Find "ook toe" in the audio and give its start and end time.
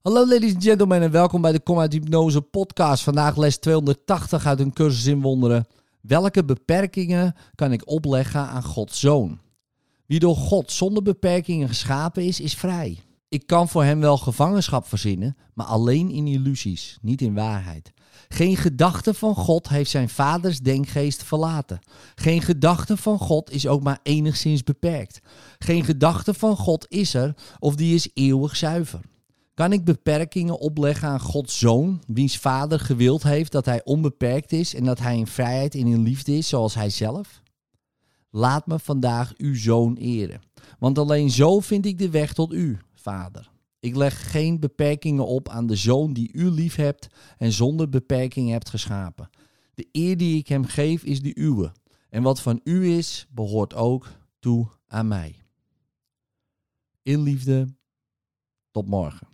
53.74-54.66